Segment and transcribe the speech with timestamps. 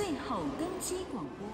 [0.00, 1.46] 最后登机广播。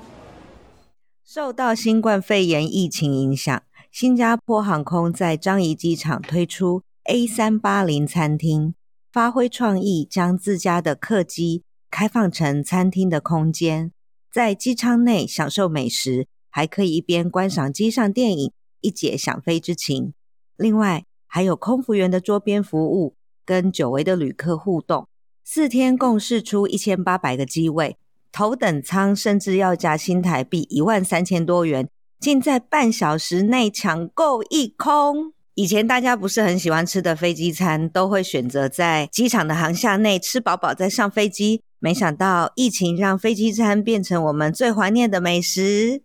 [1.24, 8.74] 受到新冠肺炎疫情影响，新加坡航空在樟宜机场推出 A 三八零餐厅，
[9.12, 13.90] 发挥创意，将自家的客机开放成餐厅的空间，
[14.32, 20.14] 在机舱内享受美食，还可以一边观赏机上电影，一解想飞之情。
[20.56, 25.08] 另外，还有空服员的桌边服务，跟久违的旅客互动。
[25.42, 27.96] 四天共试出一千八百个机位，
[28.36, 31.88] 头等舱甚至要加新台币一万三千多元，
[32.20, 35.32] 竟在半小时内抢购一空。
[35.54, 41.62] 以前大家不是很喜欢吃的飞机餐，都会选择在机场的航厦内吃饱饱再上飞机。
[41.78, 46.02] 没想到疫情让飞机餐变成我们最怀念的美食。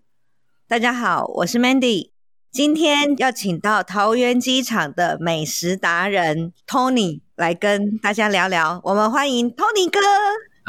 [0.70, 2.12] 大家好，我是 Mandy，
[2.50, 7.20] 今天要请到桃园机场的美食达人 Tony。
[7.36, 10.00] 来跟大家聊聊，我们欢迎 Tony 哥。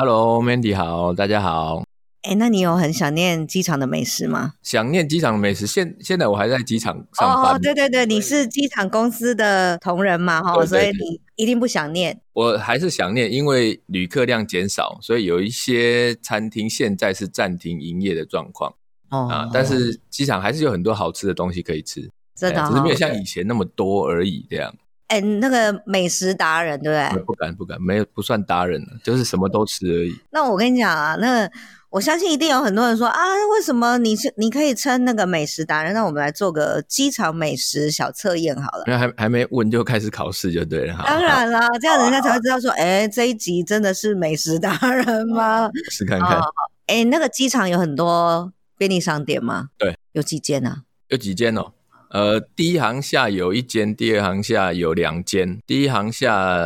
[0.05, 1.85] Hello，Mandy 好，大家好。
[2.23, 4.55] 哎，那你有很想念机场的美食吗？
[4.61, 7.55] 想念机场的美食，现现在我还在机场上班。
[7.55, 10.43] 哦，对对对，你是机场公司的同仁嘛？
[10.43, 12.21] 哈，所以你一定不想念。
[12.33, 18.75] 我还是想念，因为旅客量减少，所以有一些餐厅现在是暂停营业的状况。
[19.11, 24.75] 哦啊，但是机场还是有很多好吃的东西可以吃，真的，只是没有像以前那么多而已，这样。
[25.13, 27.25] 哎，那个美食达人，对不对？
[27.25, 30.19] 不敢不敢，没有不算达人了，就是什么都吃而已。
[30.31, 31.53] 那我跟你讲啊，那个
[31.91, 33.21] 我相信一定有很多人说啊，
[33.55, 35.93] 为什么你是你可以称那个美食达人？
[35.93, 38.85] 那我们来做个机场美食小测验好了。
[38.87, 41.05] 因为还还没问就开始考试就对了。
[41.07, 45.69] 当然了，这样人家才会知道说，哎，这一集真的是美食达人吗？
[45.91, 46.41] 试看看。
[46.87, 49.69] 哎，那个机场有很多便利商店吗？
[49.77, 50.85] 对，有几间呢？
[51.09, 51.73] 有几间哦。
[52.13, 55.59] 呃，第一行下有一间，第二行下有两间。
[55.67, 56.59] 第一行下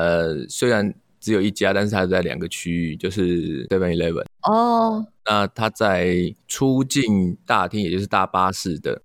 [0.49, 4.25] 虽然只有一家，但是它在两个区域，就是 Seven Eleven。
[4.43, 9.03] 哦，那它在出境大厅，也就是大巴士的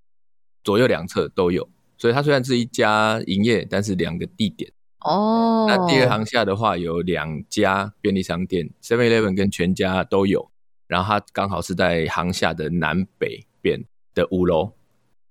[0.64, 4.72] 左右两侧都有，所以它虽然是一家营业，但是两个地点。
[5.06, 10.50] 哦，那第二行下的话有两家便利商店，Seven Eleven 跟全家都有，
[10.88, 13.86] 然后它刚好是在行下的南北边
[14.16, 14.74] 的五楼。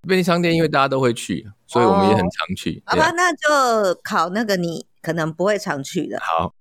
[0.08, 2.82] 便利商店，因为大家都会去，所以我们也很常去。
[2.86, 6.18] 好吧，那就考那个你可能不会常去的。
[6.20, 6.54] 好，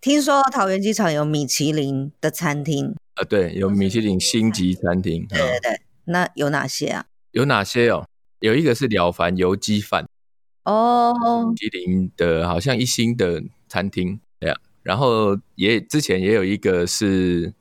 [0.00, 3.24] 听说桃园机场有米其林的餐厅啊？
[3.24, 5.26] 对，有米其林星级餐厅。
[5.28, 7.06] 对对对，那有哪些啊？
[7.32, 8.06] 有哪些哦？
[8.40, 10.06] 有一个是了凡油鸡饭
[10.64, 11.12] 哦，
[11.48, 14.56] 米其林的好像一星的餐厅这样。
[14.82, 17.52] 然后也之前也有一个是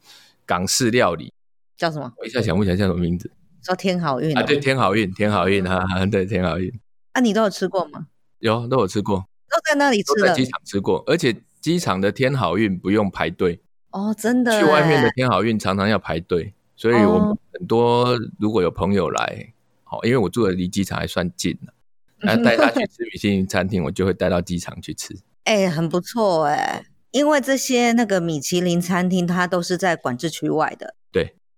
[0.46, 1.34] 港式料理，
[1.76, 2.14] 叫什么？
[2.18, 3.32] 我一下想不起来叫什么名字。
[3.66, 6.72] 说天好运啊，对，天好运，天好运哈，对，天好运。
[7.14, 8.08] 啊，你都有吃过吗？
[8.40, 9.18] 有，都有吃过，
[9.50, 10.28] 都在那里吃的。
[10.28, 13.60] 在机场吃过，而且机场的天好运不用排队
[13.92, 14.60] 哦，真的。
[14.60, 19.54] 去外面的天好运常常要排队，所以我们很多如果有朋友来，
[19.84, 21.72] 好，因为我住的离机场还算近呢，
[22.20, 25.18] 然后带他去吃米其林餐厅，我就会带到机场去吃。
[25.46, 31.05] 哎，很不错哎，因为这些那个米其林餐厅它都是在管制区外的，对。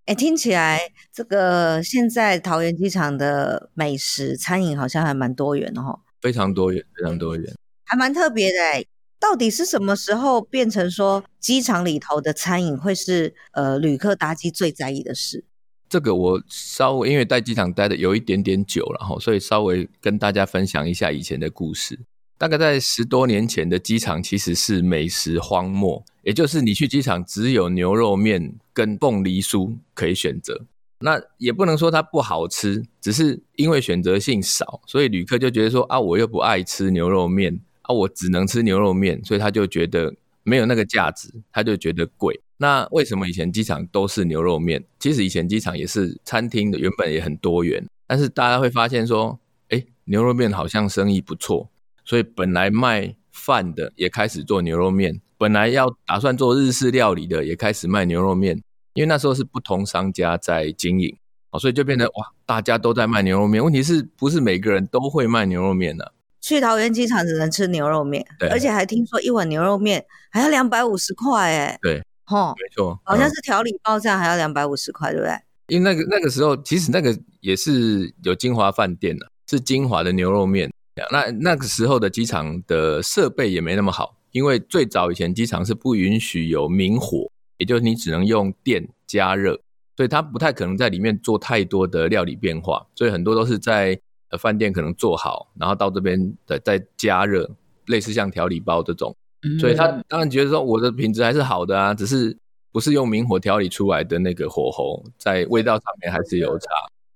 [0.07, 0.79] 哎，听起来
[1.13, 7.53] 这个现在桃园机场的美食餐饮好像还蛮多元的哈，非常多元，非常多元，
[7.83, 8.85] 还蛮特别的哎。
[9.19, 15.43] 到底是什么时候变成说机场里头的餐饮会是呃旅客搭机最在意的事？
[15.89, 21.99] 这个我稍微因为在机场待的有一点点久了哈，所以稍微跟大家分享一下以前的故事。
[22.37, 30.65] 大概在十多年前的机场其实是美食荒漠，也就是你去机场只有牛肉面跟凤梨酥可以选择。
[30.99, 42.39] 那也不能说它不好吃，只是因为选择性少，所以旅客就觉得说啊，我又不爱吃牛肉面啊，我只能吃牛肉面，所以他就觉得没有那个价值，他就觉得贵。
[42.57, 44.83] 那为什么以前机场都是牛肉面？
[44.99, 51.69] 其实以前机场也是餐厅的，原本也很多元，但是大家会发现说，哎，牛肉面好像生意不错。
[52.07, 58.63] 所以本来卖饭的也开始做牛肉面，本来要打算做日式料理的也开始卖牛肉面，
[58.93, 61.17] 因为那时候是不同商家在经营，
[61.59, 63.61] 所以就变成哇，大家都在卖牛肉面。
[63.61, 66.05] 问题是不是每个人都会卖牛肉面呢？
[66.39, 75.33] 去桃园机场只能吃牛肉面，对，而且还听说一碗牛肉面还要两百五十块，哎，对，吼，没错，好像是调理包这样还要两百五十块，对不对？
[75.67, 80.71] 因为那个那个时候其实那个也是有金华饭店的，是金华的牛肉面。
[81.11, 89.59] 那那个时候的机场的设备也没那么好，因为最早以前机场是不允许有明火，也就是你只能用电加热，
[89.95, 93.99] 所以它不太可能在里面做太多的料理变化，所以很多都是在
[94.29, 97.49] 呃饭店可能做好，然后到这边的再加热，
[97.87, 99.15] 类似像调理包这种，
[99.59, 102.37] 所以他当然觉得说我的品质还是好的啊，只是。
[102.69, 106.67] 不是用明火调理出来的那个火候，在味道上面还是有差。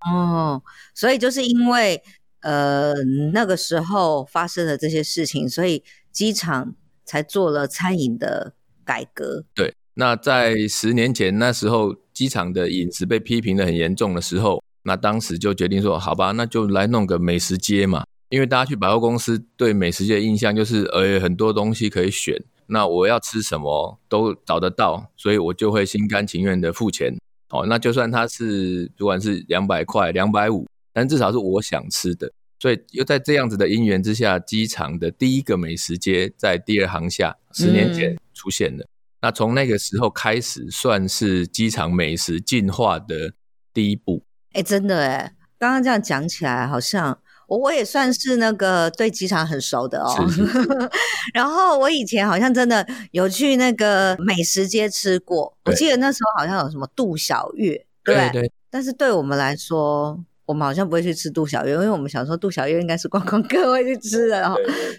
[0.10, 0.60] 哦，
[0.96, 2.02] 所以就是因为
[2.42, 2.94] 呃
[3.34, 8.54] 那个时候发生了这些事情，所以机场才做了餐饮的
[8.84, 9.46] 改革。
[9.54, 18.04] 对，那在十年前那时候，机场的饮食被批评的很严重的时候，那当时就决定说，好吧，那就来弄个美食街嘛。
[18.30, 27.14] 因为大家去百货公司对美食街的印象就是，呃，很多东西可以选，那我要吃什么都找得到，所以我就会心甘情愿的付钱。
[27.50, 32.32] 哦，那就算它是不管是两百块、两百五，但至少是我想吃的。
[32.60, 38.84] 所以又在这样子的因缘之下，机场的第一个美食街在第二航厦十年前出现了。
[38.84, 38.90] 嗯、
[39.22, 43.34] 那从那个时候开始，算是机场美食进化的
[43.74, 44.24] 第一步。
[44.54, 47.20] 哎，真的哎，刚刚这样讲起来，好像。
[47.48, 50.90] 我我也算是那个对机场很熟的哦，是是是
[51.36, 58.52] 然后我以前好像真的有去那个美食街吃过，我记得那时候好像有什么杜小月，对，对对。
[58.70, 64.56] 但是对我们来说，我们好像不会去吃杜小月，因为我们想说杜小月应该是观光客 会去吃的哦。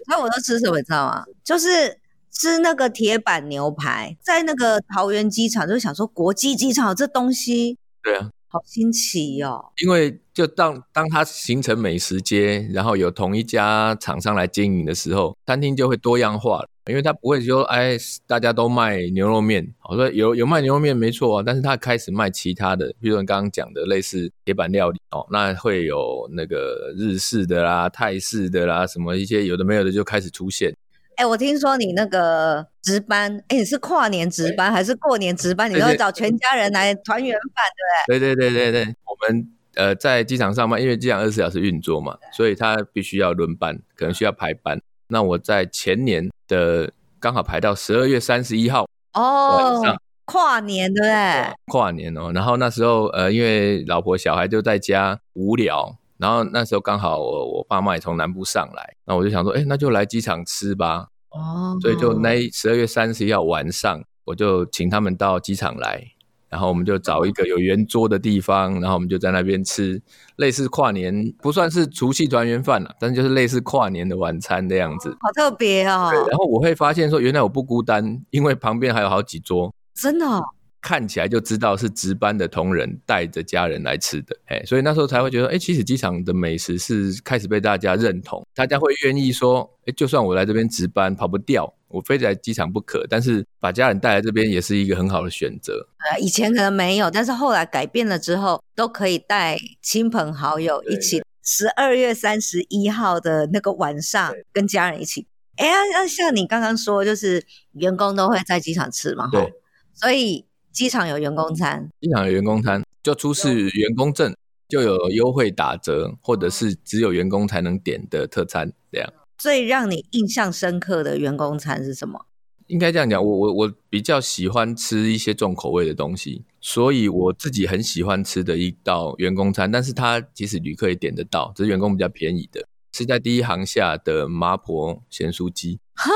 [0.07, 1.25] 所以我都吃什么你知道吗？
[1.45, 1.99] 就是
[2.31, 8.31] 吃那个铁板牛排，在那个桃园机场，就想说国际机场有这东西，对啊。
[8.53, 9.65] 好新奇哦！
[9.83, 16.69] 因为就当当它形成美食街，然后有同一家厂商来经营的时候，餐厅就会多样化了。
[16.91, 17.97] 因为它不会说，哎，
[18.27, 30.77] 大家都卖牛肉面，我说有有卖牛肉面没错啊，但是它开始卖其他的，比如说你刚刚讲的类似铁板料理哦，那会有那个日式的啦、泰式的啦，什么一些有的没有的就开始出现。
[31.23, 35.71] 哎，我听说你那个值班，哎，你是跨年值班还是过年值班？
[35.71, 37.65] 你都要找全家人来团圆饭，
[38.09, 38.35] 对不对？
[38.35, 44.81] 对对对对对，我们呃在机场上班，因为机场二十四小时运作嘛，所以他必须要轮班，可能需要排班。
[45.07, 46.91] 那我在前年的
[47.21, 48.85] 刚好排到十二月三十一号
[49.15, 49.81] 哦，
[50.25, 51.55] 跨年对不对？
[51.67, 55.97] 跨年哦，然后那时候呃，因为老婆小孩就在家无聊。
[56.19, 61.09] 然后那时候刚好我我爸妈也从南部上来，那我就想说，哎，那就来机场吃吧。
[61.33, 66.07] 哦，所以就那十二月三十一号晚上，我就请他们到机场来，
[66.49, 70.01] 然后我们就找一个有圆桌的地方，然后我们就在那边吃，
[70.37, 75.17] 类似跨年，不算是除夕团圆饭了，但是就是类似跨年的晚餐的样子。
[75.21, 76.11] 好特别哦。
[76.29, 79.75] 然后我会发现说，原来我不孤单，因为旁边还有好几桌。
[79.95, 80.45] 真的哦。
[80.83, 95.87] 看起来就知道是值班的同仁带着家人来吃的，哎，所以那时候才会觉得，哎，其实机场的美食是开始被大家认同，大家会愿意说，哎，就算我来这边值班跑不掉，我非得来机场不可，但是把家人带来这边也是一个很好的选择。
[96.11, 105.29] 呃，以前可能没有，但是后来改变了之后，都可以带亲朋好友一起，十二月三十一号的那个晚上跟家人一起。
[105.59, 109.53] 哎，那像你刚刚说，就是员工都会在机场吃嘛，对，
[109.95, 110.45] 所以。
[110.73, 114.35] 机场有员工餐，机场有员工餐，就出示员工证
[114.69, 119.13] 就有优惠打折，或者是只有员工才能点的特餐这样。
[119.37, 122.27] 最让你印象深刻的员工餐是什么？
[122.69, 135.81] 应该这样讲，我我我比较喜欢吃一些重口味的东西，所以我自己很喜欢吃的一道员工餐，但是它其实旅客也点得到，只是员工比较便宜的，是在第一行下的麻婆咸酥鸡。
[135.95, 136.11] 哈，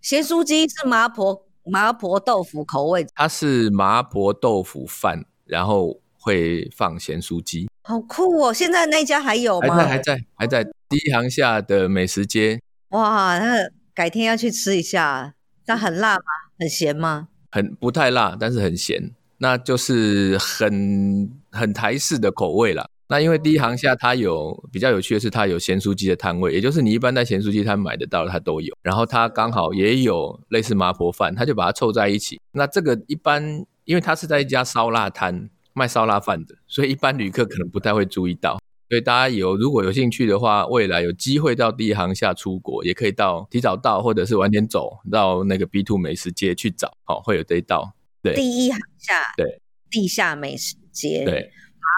[0.00, 1.46] 咸酥鸡是麻婆。
[1.70, 8.52] 麻婆豆腐口味，它是麻婆豆腐饭，然后会放咸酥鸡，好酷哦！
[8.52, 9.76] 现在那家还有吗？
[9.76, 12.60] 还在，还在，还在第一航下的美食街。
[12.90, 15.34] 哇，那改天要去吃一下。
[15.66, 16.24] 那很辣吗？
[16.58, 17.28] 很咸吗？
[17.52, 22.88] 很不太辣，但是很咸，那就是很很台式的口味啦。
[23.10, 28.72] 那因为第一行下它有比较有趣的是，它有咸酥鸡的摊位，也就是你一般在咸酥鸡摊买得到，它都有。
[28.82, 32.40] 然后它刚好也有类似麻婆饭，它就把它凑在一起。
[32.52, 38.60] 那这个一般，因为它是在一家烧腊摊卖烧腊饭的，所以一般旅客可能不太会注意到。
[38.88, 47.92] 所以大家有如果有兴趣的话，未来有机会到第一行下出国，也可以到提早到，或者是晚点走到那个 B two 美食街去找，好，会有这一道。
[48.22, 51.50] 对，第一行下，对，地下美食街，对。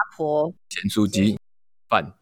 [0.02, 1.38] 麻婆咸酥鸡
[1.88, 2.12] 饭，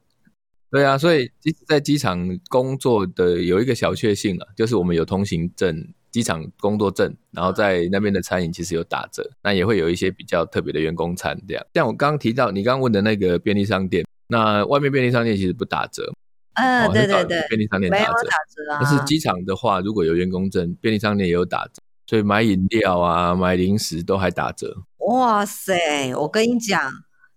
[0.71, 1.31] 对啊，所以
[1.67, 11.67] 在机场工作的有一个小确幸了，就是我们有通行证、机场工作证，然后在那边的餐饮其实有打折，那也会有一些比较特别的员工餐这样。
[11.75, 16.13] 像我刚刚提到你刚刚问的那个便利商店，那外面便利商店其实不打折，
[16.55, 18.79] 嗯、呃，对对对，便利商店打折啊。
[18.83, 24.85] 但是机场的话，如果有员工证，便利商店也有打折，所以买饮料啊、买零食都还打折。
[25.09, 26.93] 哇塞，我跟你讲。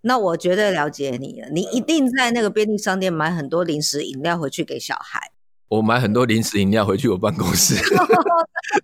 [0.06, 5.32] 那我绝对了解你了，你一定在那个便利商店买很多零食饮料回去给小孩。
[5.70, 7.74] 我买很多零食饮料回去我办公室，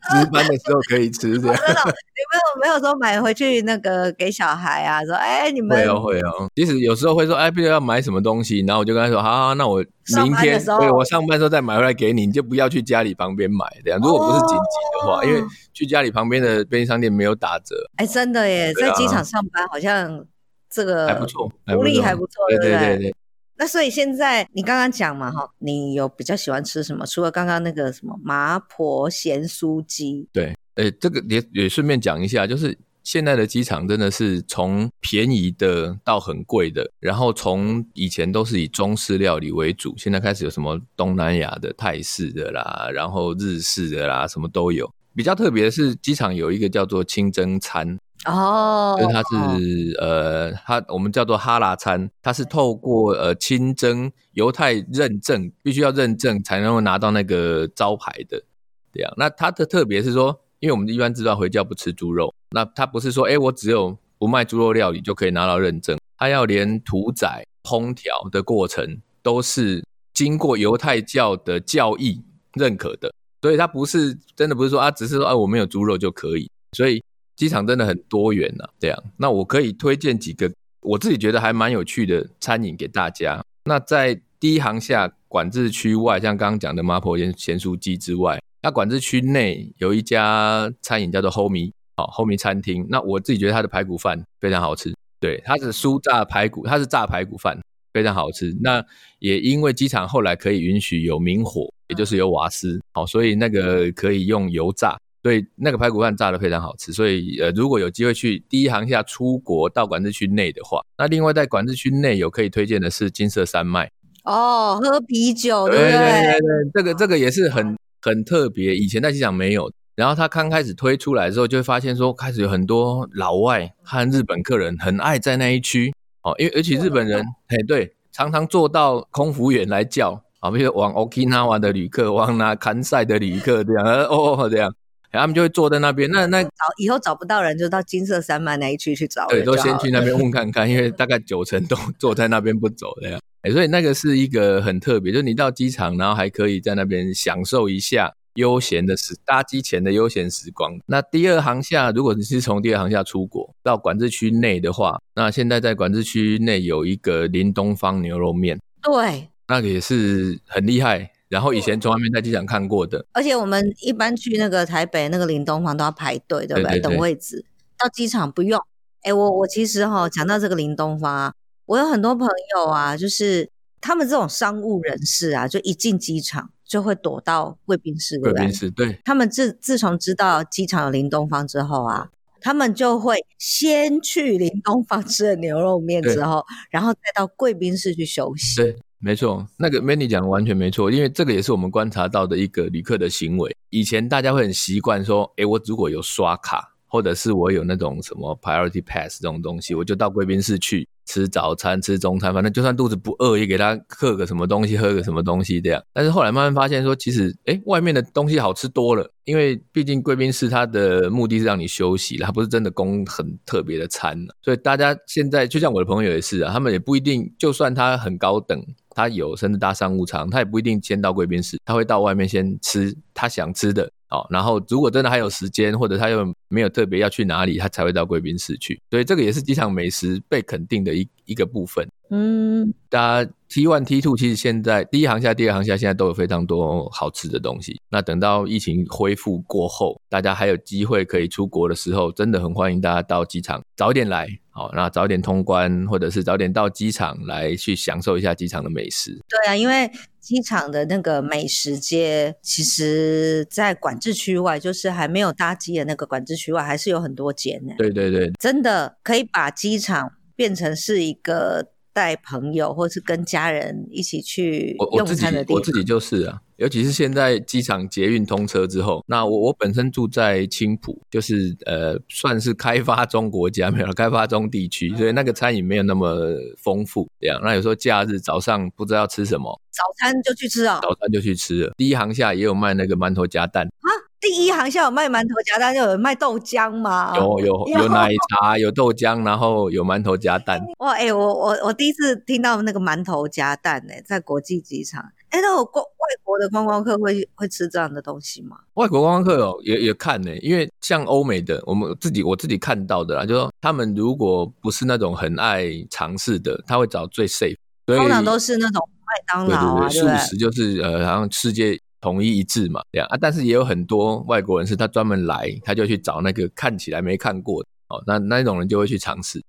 [0.09, 1.39] 值班的时候可以吃。
[1.39, 5.03] 这样， 真的，你没有没有说买回去那个给小孩啊？
[5.05, 6.49] 说哎，你们会哦会哦。
[6.55, 9.85] 其实有时候会说哎，比如要买什么东西，然后我就跟他说，好，好，那我
[10.23, 13.99] 明天对我上班的时候再买回来给你，你就不要去家里旁边买这样。
[13.99, 17.75] 如果不是紧急的话，因为去家里旁边的便利商店没有打折。
[17.97, 20.25] 哎，真的耶，在机场上班好像
[20.69, 23.15] 这个还不错，福利还不错，对对对对。
[23.57, 27.05] 那所以现在你刚刚讲嘛，哈，你有比较喜欢吃什么？
[27.05, 44.89] 除了刚刚那个什么麻婆咸酥鸡，对，诶，这个也也顺便讲一下，就是现在的机场真的是从便宜的到很贵的，然后从以前都是以中式料理为主，现在开始有什么东南亚的、泰式的啦，然后日式的啦，什么都有。
[45.15, 47.97] 比较特别的是，机场有一个叫做清真餐。
[48.25, 58.43] 哦，就是它是呃，它我们叫做哈拉餐，它是透过呃清真犹太认证，必须要认证才能够拿到那个招牌的。
[58.91, 59.13] 这样。
[59.15, 69.81] 那它的特别是说，因为我们一般知道回教不吃猪肉，那它不是说哎，我只有不卖猪肉料理就可以拿到认证，它要连屠宰、烹调的过程都是
[70.13, 72.21] 经过犹太教的教义
[72.53, 77.03] 认可的，所以它不是真的不是说啊，只是说啊我没有猪肉就可以，所以。
[77.39, 83.41] 机场真的很多元呐、啊，这样，那我可以推荐几个我自己觉得还蛮有趣的餐饮给大家。
[83.63, 92.85] 那在第一航厦管制区外，像刚刚讲的麻婆咸咸酥鸡之外，那管制区内有一家餐饮叫做 Homie，好 Homie 餐厅。
[92.89, 97.57] 那我自己觉得它的排骨饭非常好吃，对，它是酥炸排骨，它是炸排骨饭，
[97.93, 98.53] 非常好吃。
[98.59, 98.85] 那
[99.19, 104.97] 也因为机场后来可以允许有明火，也就是有瓦斯，好，所以那个可以用油炸。
[105.21, 113.91] 所以那个排骨饭炸的非常好吃，所以呃，如果有机会去第一航厦出国到管制区内的话，那另外在管制区内有可以推荐的是金色山脉
[114.23, 115.91] 哦，喝啤酒对对？
[115.91, 116.39] 对
[116.73, 119.69] 这个这个也是很很特别，以前在机场没有。
[119.97, 134.73] 然后他刚开始推出来的时候，就会发现说，开始有很多老外和日本客人很爱在那一区哦，因为而且日本人哎对，常常做到空服员来叫啊，比如往 Okinawa 的旅客，往那堪赛的旅客这样哦这样。
[135.11, 139.25] 他们就会坐在那边，那那找以后找不到人，就到金色山脉那一区去找。
[139.27, 143.19] 对，都先去那边问看看，因为大概九成都 坐在那边不走的呀。
[143.41, 150.77] 哎，所以那个是一个很特别，就是你到机场，然后还可以在那边享受一下悠闲的时搭机前的悠闲时光。
[150.85, 161.11] 那第二航下，如果你是从第二航下出国到管制区内的话，那现在在管制区内有一个林东方牛肉面，对，那个也是很厉害。
[161.27, 166.79] 然后以前从来没在机场看过的，而且我们一般去那个台北那个林东方都要排队，对不对？
[166.79, 167.45] 等位置。
[167.77, 168.59] 到机场不用。
[169.03, 171.33] 哎，我我其实哈、哦、讲到这个林东方啊，
[171.67, 173.47] 我有很多朋友啊，就是
[173.79, 178.45] 他们这种商务人士啊，就一进机场就会躲到贵宾室，对不对？
[178.45, 178.99] 贵宾室，对。
[179.05, 182.09] 他们自自从知道机场有林东方之后啊，
[182.41, 188.55] 他们就会先去林东方吃了牛肉面之后，然后再到贵宾室去休息。
[188.55, 188.75] 对。
[188.99, 193.55] 没错，那个 Manny 讲的完全没错，因为这个也是我们观察到的一个旅客的行为。
[193.69, 200.87] 以前大家会很习惯说，诶，我如果有刷卡，或者是我有那种什么 Priority Pass 这种东西，我就到贵宾室去。
[201.05, 205.83] 吃早餐，吃中餐，反正就算肚子不饿，也给他喝个什么东西，喝个什么东西这样。
[205.91, 214.23] 但是后来慢慢发现说，其实，诶，外面的东西好吃多了，因为毕竟贵宾室它的目的是让你休息，它不是真的供很特别的餐。
[214.43, 218.63] 所以大家现在，就像我的朋友也是啊，他们也不一定，就算他很高等，
[218.99, 223.89] 他有甚至搭商务舱，他也不一定先到贵宾室，他会到外面先吃他想吃的。
[224.09, 228.81] 哦，然后如果真的还有时间，或者他又没有特别要去哪里，他才会到贵宾室去。
[228.89, 231.87] 所以这个也是机场美食被肯定的一一个部分。
[232.09, 237.79] 嗯，大家 T one T two 其实现在第一航厦、第二航厦现在都有非常多好吃的东西。
[237.87, 244.27] 那等到疫情恢复过后，大家还有机会可以出国的时候，真的很欢迎大家到机场早点来。
[244.59, 249.17] 好，那早点通关，或者是早点到机场来去享受一下机场的美食。
[249.29, 249.89] 对啊，因为。
[250.19, 257.73] 机场的那个美食街，其实，在管制区外，就是还没有搭机的那个管制区外，还是有很多间呢。
[257.77, 265.55] 对对对，真的可以把机场变成是一个带朋友，或是跟家人一起去用餐的地方。
[265.55, 266.41] 我自己，我自己就是啊。
[266.57, 276.17] 尤其是现在机场捷运通车之后，那我我本身住在青浦，就是呃算是开发中国家，没有开发中地区，所以那个餐饮没有那么
[276.57, 277.07] 丰富。
[277.21, 281.73] 这样，那有时候假日早上不知道吃什么，早餐就去吃啊、哦，早餐就去吃了。
[281.77, 283.87] 第一行下也有卖那个馒头夹蛋啊，
[284.21, 287.13] 第一航厦有卖馒头夹蛋，又有卖豆浆吗？
[287.15, 290.61] 有有 有奶茶，有豆浆，然后有馒头夹蛋。
[290.79, 295.03] 哇，哎、欸，我我我第一次听到那个馒头夹蛋呢，在国际机场。
[295.29, 295.87] 哎，那我国外
[296.23, 298.57] 国的观光客会会吃这样的东西吗？
[298.73, 313.17] 外国观光客哦，也也看呢，因为像欧美的，我们自己我自己看到的啦，就是说他们如果不是那种很爱尝试的，他会找最 safe，通常都是那种麦当劳啊，对对对，素食就是呃，好像世界统一一致嘛，这样啊。
[313.19, 319.41] 但是也有很多外国人是他专门来，他就去找那个看起来没看过的哦，那那种人就会去尝试。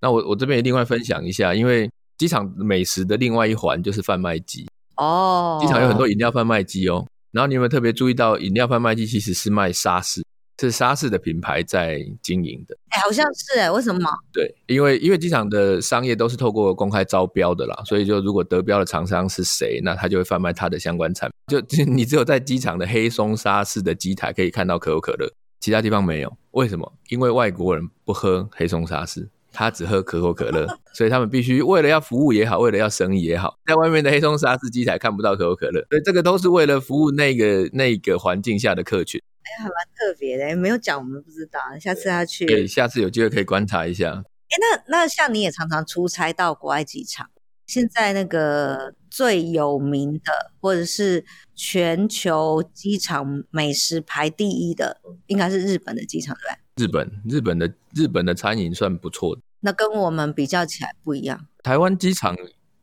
[0.00, 7.06] 那我我这边也另外分享一下，因为机场美食的另外一环就是贩卖机哦，机场有很多饮料贩卖机哦。
[7.30, 10.24] 然后你有没有特别注意到，饮料贩卖机其实是卖沙士，
[10.60, 12.76] 是沙士的品牌在经营的？
[12.88, 14.00] 哎，好像是哎，为什么？
[14.32, 21.60] 对，因为因为机场的商业都是透过公开招标的啦，所以就如果得标的厂商是谁，那他就会贩卖他的相关产品。
[21.60, 26.36] 就 你只有在机场的黑松沙士的机台可以看到可口可乐，其他地方没有。
[26.52, 26.92] 为什么？
[27.08, 29.28] 因为外国人不喝黑松沙士。
[29.50, 39.20] 他只喝可口可乐，所以他们必须为了要服务也好，为了要生意也好，在外面的黑松沙士机台看不到可口可乐，所以这个都是为了服务那个那个环境下的客群。
[39.48, 42.46] 哎，还蛮特别的，没有讲我们不知道，下次要去。
[42.46, 44.22] 对，下次有机会可以观察一下。
[44.50, 47.30] 哎，那那像你也常常出差到国外机场，
[47.66, 51.24] 现在那个最有名的或者是
[51.54, 56.58] 全球机场美食排第一的，应该是日本的机场，对吧？
[56.76, 59.42] 日本日本的日本的餐饮算不错的。
[59.60, 61.46] 那跟我们比较起来不一样。
[61.62, 62.36] 台湾机场，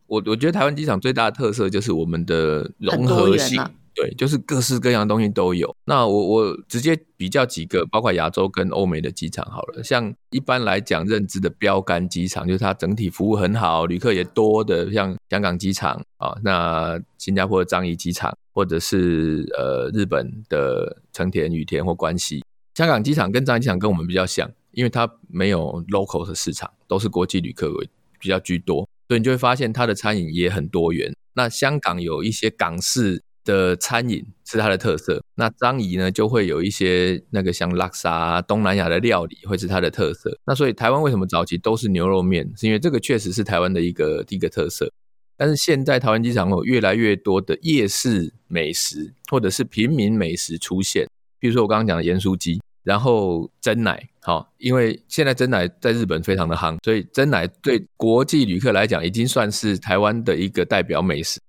[0.07, 5.73] 我我觉得台湾机场最大的特色就是我们的融合性，啊、对，就是各式各样的东西都有。
[5.85, 9.83] 那我我直接比较几个，包括亚洲跟欧美的机场好了。
[9.83, 22.43] 像一般来讲认知的标杆机场，就是它整体服务很好，旅客也多的，像香港机场啊，那新加坡的樟宜机场，或者是呃日本的成田、羽田或关西。
[22.75, 24.51] 香港机场跟樟宜机场跟我们比较像。
[24.75, 31.15] 因为它没有 local 的市场，都是国际旅客为比较居多，所以你就会发现它的餐饮也很多元。
[31.33, 40.37] 那香港有一些港式的餐饮是它的特色，那樟宜呢就会有一些那个像拉萨东南亚的料理会是它的特色。
[40.45, 42.51] 那所以台湾为什么早期都是牛肉面？
[42.57, 44.91] 是因为这个确实是台湾的一个第一个特色。
[45.37, 51.07] 但是现在台湾机场有越来越多的夜市美食或者是平民美食出现，
[51.39, 52.59] 比如说我刚刚讲的盐酥鸡。
[52.85, 61.39] 然后珍奶，好，因为现在珍奶在日本非常的夯，所以珍奶对国际旅客来讲已经算是台湾的一个代表美食。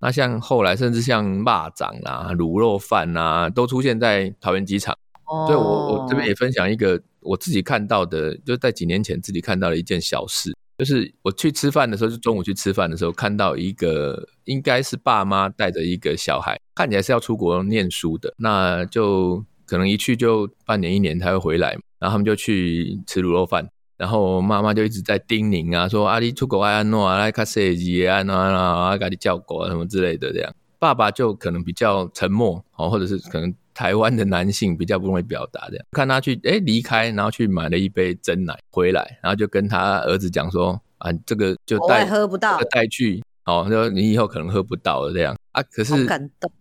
[0.00, 4.96] 那像后来甚至像蚂蚱啦、卤肉饭啊，都出现在桃园机场。
[5.26, 19.44] 哦，对，我我这边也分享一个我自己看到的，就在几年前自己看到的一件小事，就是我去吃饭的时候，就中午去吃饭的时候，看到一个应该是爸妈带着一个小孩，看起来是要出国念书的，那就。
[19.68, 30.54] 可能一去就半年一年才会回来，然后他们就去吃卤肉饭，然后妈妈就一直在叮咛啊，说啊，你出国爱安诺啊，来卡设计啊，啊，给你叫狗啊什么之类的这样。
[30.78, 35.84] 爸爸就可能比较沉默哦，或者是可能台湾的男性比较不容易表达这样。
[35.90, 45.60] 看他去哎离开，然后去买了一杯真奶回来，然后就跟他儿子讲说啊，这个就带喝不到，带去哦，说你以后可能喝不到了这样啊。
[45.72, 45.94] 可是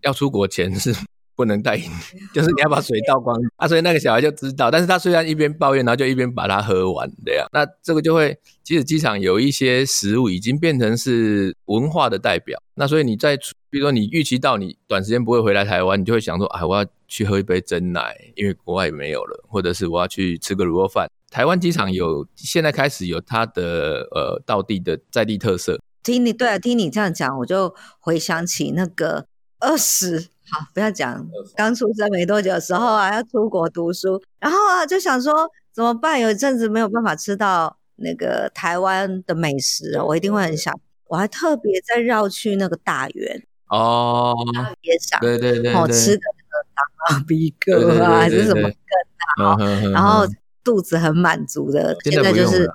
[0.02, 0.91] 要出国前是。
[1.38, 1.84] 不能带饮，
[2.34, 3.67] 就是你要把水倒光啊！
[3.67, 7.47] 所以那个小孩就知道，但是他虽然一边抱怨，然后就一边把它喝完这样。
[7.54, 13.38] 那这个就会，即使机场有一些食物已经变成是文化的代表，那所以你在，
[13.69, 21.08] 比如说你预期到你短时间不会回来台湾，你就会想说，啊，我要去喝一杯真奶，因为国外也没有了，或者是我要去吃个卤肉饭。
[21.30, 25.80] 台湾机场有，现在开始有它的呃道地的在地特色。
[26.02, 29.26] 听你对啊，听你这样讲，我就回想起那个
[29.59, 30.19] 二十。
[30.49, 35.33] 好，不要讲刚出生没多久的时候啊，要出国读书，然后啊就想说
[35.73, 36.19] 怎么办？
[36.19, 40.73] 有一阵子没有办法吃到那个台湾的美食，我一定会很想。
[41.07, 43.43] 我还特别再绕去那个大园。
[43.69, 49.57] 哦，大街上，对对对，好吃的那个达比哥啊，还是什么羹啊，
[49.91, 50.25] 然后
[50.63, 51.93] 肚子很满足的。
[52.05, 52.69] 现在就是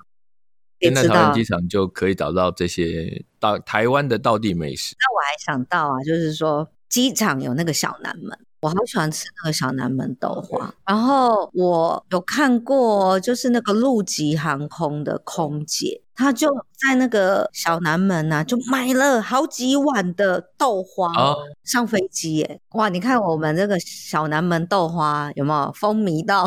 [0.83, 4.95] 现在台湾机场就可以找到这些到台湾的道地美食。
[4.99, 6.69] 那我还想到啊，就是说。
[6.93, 10.75] 机场有那个小南门，我好喜欢吃那个小南门豆花。
[10.87, 21.39] 然后我有看过，就是那个陆籍航空的空姐，她就在那个小南门啊，就买了好几碗的豆花，oh.
[21.65, 22.61] 上飞机耶！
[22.73, 26.45] 哇，你看我们这个小南门豆花有没有风靡到？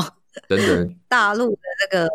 [0.48, 1.58] 等等，大陆的
[1.90, 2.08] 那个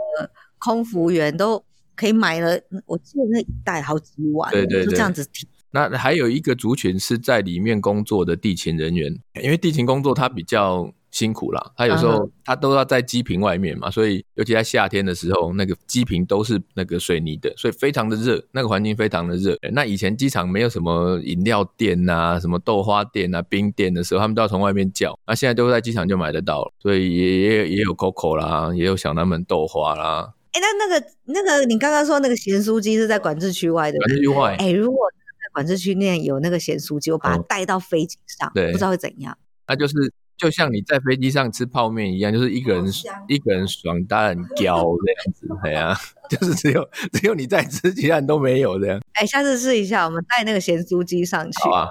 [0.60, 1.64] 空服员都
[2.00, 5.46] 可以买了，我记得那一袋好几碗，对对对，就这样子提。
[5.72, 11.72] 那还有一个族群是在里面工作的地勤人员，因为地勤工作他比较辛苦啦。
[11.76, 19.56] 他有时候他都要在机坪外面嘛，所以尤其在夏天的时候，那个机坪都是那个水泥的，所以非常的热，那个环境非常的热。
[19.72, 25.16] 那以前机场没有什么饮料店啊，什么豆花店啊、冰店的时候，他们都要从外面叫。
[25.26, 30.32] 那现在都在机场就买得到了，所以也也也有 Coco 啦，也有小南门豆花啦。
[30.52, 34.56] 哎，那那个那个你刚刚说那个咸酥鸡是在管制区外的，管制区外。
[34.58, 39.36] 哎，如果在管制区内有那个咸酥鸡，我把它带到飞机上，哦、对，不知道会怎样。
[39.66, 39.94] 那就是。
[40.40, 42.86] 就像你在飞机上吃泡面一样，就是一个人
[43.28, 45.94] 一个人爽，当然叼这样子，对啊，
[46.30, 48.98] 就是只有只有你在吃，其他人都没有这样。
[49.12, 51.88] 哎、欸，下次试一下，我们带那个咸酥鸡上去，好啊，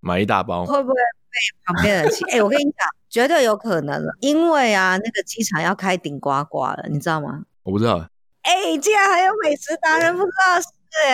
[0.00, 2.24] 买一大包，会不会被旁边人气？
[2.24, 2.74] 哎、欸，我跟你讲，
[3.08, 7.44] 绝对有可能了，因为啊，那个机场要开顶呱呱了，你知道吗？
[7.64, 8.06] 我不知道。
[8.42, 10.66] 哎、欸，竟然还有美食达人不知道是？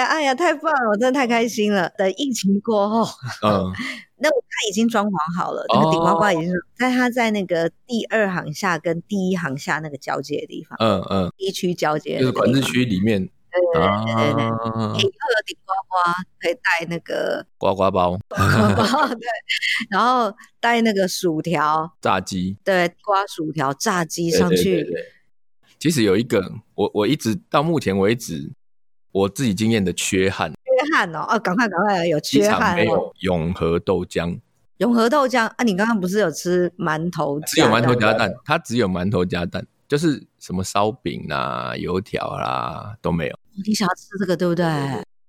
[0.08, 1.88] 哎呀，太棒了，我真的太开心了。
[1.96, 3.04] 等疫情过后，
[3.42, 3.72] 嗯。
[4.22, 19.26] 那他已经装潢好了，那个顶呱呱已经在他在那个第二行下跟第一行下那个交界的地方，嗯嗯，第一区交接就是管制区里面，对对对对对，以后有顶呱呱可以带那个呱呱包，呱呱包对，
[19.88, 24.86] 然后带那个薯条、炸鸡，对，瓜薯条、炸鸡上去。
[25.80, 28.52] 其实有一个，我我一直到目前为止，
[29.12, 30.52] 我自己经验的缺憾。
[30.52, 34.38] 缺憾哦，哦，赶快赶快，有缺憾没有永和豆浆，
[34.76, 35.64] 永和豆浆啊！
[35.64, 37.40] 你刚刚不是有吃馒头？
[37.40, 43.34] 只有馒头加蛋，它只有馒头加蛋，就是什么烧饼啦、油条啦都没有。
[43.66, 44.66] 你想要吃这个对不对？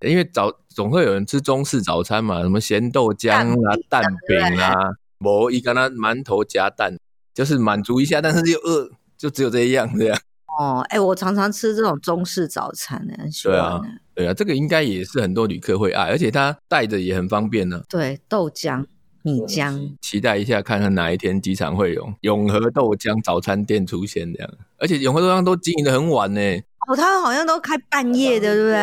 [0.02, 4.74] 因为早总会有人吃中式早餐嘛，什么咸豆浆啊、蛋饼啊，
[5.18, 6.98] 某一个呢馒头加蛋，
[7.34, 10.20] 就是满足一下，但是又饿，就只有这一样这样。
[10.60, 13.56] 哦，哎、欸，我常常吃这种中式早餐呢，很喜欢。
[13.56, 13.82] 对啊，
[14.16, 17.82] 对啊，这个应该也是很多旅客会爱，而且它带着也很方便呢。
[17.88, 18.86] 对，豆浆、
[19.24, 24.54] 米浆，期待一下，看看哪一天机场会有永和豆浆早餐店出现这样。
[24.78, 26.42] 而且永和豆浆都经营的很晚呢。
[26.90, 28.76] 哦，他好像都开半夜的，对不对？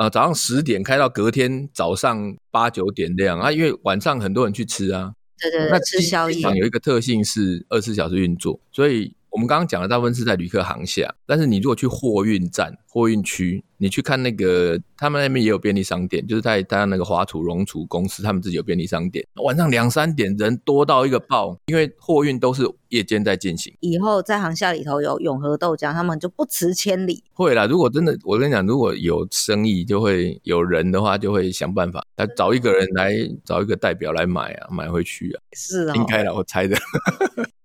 [0.00, 5.12] 呃，早上十点开到隔天早上八九点这样啊，因为晚上很多人去吃啊。
[5.38, 6.40] 对对对，那吃宵夜。
[6.40, 9.14] 有一个特性是二十四小时运作，所以。
[9.32, 19.26] 我们刚刚讲的大部分是在旅客航下，但是你如果去货运站、货运区，你去看那个，他们那边也有便利商店，就是在他那个华土荣储公司，他们自己有便利商店。
[19.42, 23.74] 晚上两三点人多到一个爆，因为货运都是夜间在进行。
[23.80, 27.24] 以后在航下里头有永和豆浆，他们就不辞千里。
[27.32, 33.14] 会啦，如果真的，我跟你讲，如果有生意，就会有人的话，就会想办法来找一个人来
[33.46, 35.40] 找一个代表来买啊，买回去啊。
[35.52, 36.76] 是啊、哦，应该啦，我猜的。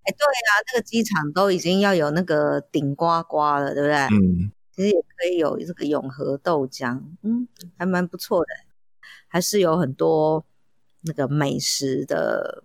[0.07, 3.95] 哎，对啊，那个机场都已经要有那个顶呱呱了，对不对？
[4.17, 7.45] 嗯，其实也可以有这个永和豆浆，嗯，
[7.77, 8.47] 还蛮不错的，
[9.27, 10.45] 还是有很多
[11.01, 12.63] 那个美食的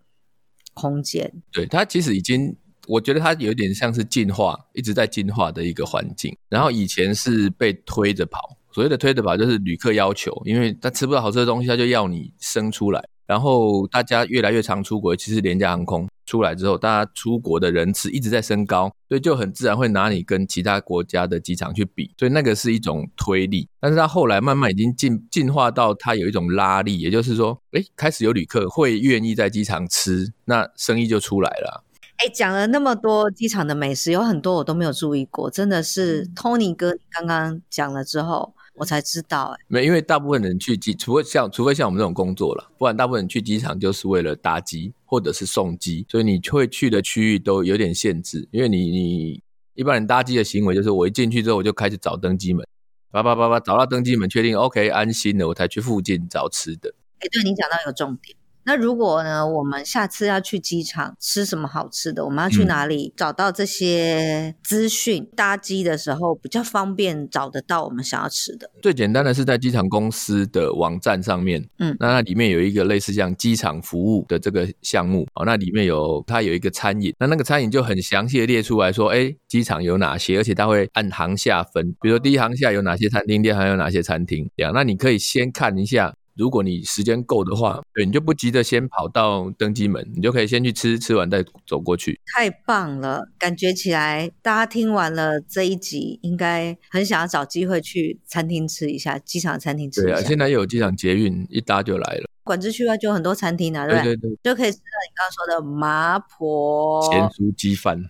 [0.72, 1.42] 空间。
[1.50, 6.36] 对，它其实已经，我觉得它有点像是进化，一直在进化的一个环境。
[6.48, 13.08] 然后以前是被推着跑，所谓的推着跑就是旅客要求，因为他吃不到好吃的东西，他就要你生出来。
[13.26, 16.06] 然后大家越来越常出国，其实廉价航空。
[16.24, 23.68] 出来之后，大家出国的人次一直在升高，所以就很自然会拿你跟其他国家的机场去比，所以那个是一种推力。
[23.80, 31.84] 但是它后来慢慢已经进进化到它有一种拉力，也就是说，哎，开始有旅客会愿意在机场吃，那生意就出来了。
[32.18, 38.54] 哎，讲了那么多机场的美食，有很多我都没有注意过，真的是 Tony 哥刚刚讲了之后。
[38.74, 48.48] 我才知道哎、欸，没，因为大部分人去机，除非像除非像我们这种工作了，不然大部分人去机场就是为了搭机或者是送机，所以你会去的区域都有点限制。
[48.50, 49.42] 因为你你
[49.74, 52.66] 一般人搭机的行为就是我一进去之后我就开始找登机门，
[53.10, 56.94] 叭叭叭叭找到登机门，确定 OK 安心了，我才去附近找吃的。
[57.18, 58.34] 哎，对，你讲到一个重点。
[58.64, 62.24] 那如果呢，我们下次要去机场吃什么好吃的？
[62.24, 65.28] 我们要去哪里找到这些资讯？
[65.34, 68.70] 搭机的时候比较方便找得到我们想要吃的。
[68.80, 86.14] 最简单的是在机场公司的网站上面，嗯，那它里面有一个类似像机场服务的这个项目哦，那里面有它有一个餐饮，那那个餐饮就很详细的列出来说，哎，机场有哪些，而且它会按航下分，比如说第一航下有哪些餐厅，第二航有哪些餐厅，这样，那你可以先看一下。
[86.34, 92.18] 如果你时间够的话，对，你就不急着先跑到登机门，你就可以先去吃，吃完再走过去。
[92.34, 100.14] 太棒了，感觉起来大家听完了这一集，应该很想要找机会去餐厅吃一下，机场餐厅吃一下。
[100.14, 102.24] 对啊，现在又有机场捷运，一搭就来了。
[102.44, 104.16] 管制区外就有很多餐厅啊，对不对？
[104.16, 108.02] 对对对，就可以吃到你刚刚说的麻婆咸酥鸡饭。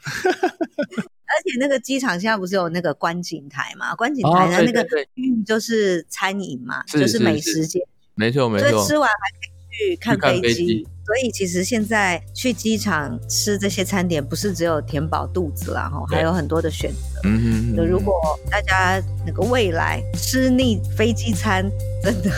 [1.33, 3.95] 而且那个机场现在不是有那个观景台嘛？
[3.95, 7.81] 观景台的那个区域就是餐饮嘛，哦、对对对，就是美食街。
[8.15, 10.87] 没错没错，所以吃完还可以去看飞机。
[11.05, 17.21] 所以其实现在去机场吃这些餐点，不是只有填饱肚子啦，吼，还有很多的选择。
[17.25, 17.87] 嗯嗯。
[17.87, 18.15] 如果
[18.49, 21.69] 大家那个未来吃腻飞机餐，
[22.05, 22.31] 真的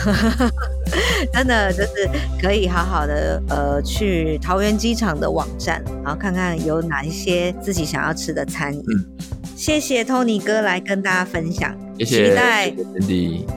[1.31, 2.09] 真的就是
[2.41, 8.79] 可以好好的呃去桃园机场的网站，然后看看有哪一些自己想要吃的餐饮。
[8.79, 9.05] 嗯。
[9.55, 11.77] 谢谢 Tony 哥来跟大家分享。
[11.99, 12.71] 谢谢，期待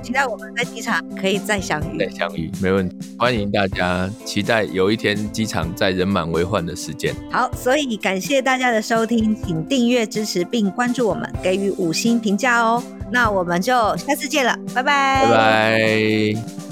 [0.02, 1.98] 期待我们在机场可以再相遇。
[1.98, 2.96] 再相遇，没问题。
[3.18, 7.14] 欢迎大家，期待有一天机场在人满为患的时间。
[7.32, 12.82] 好，所以感谢大家的收听，请订阅支持并关注我们，给予五星评价哦。
[13.10, 15.24] 那我们就下次见了，拜拜。
[15.24, 16.67] 拜拜。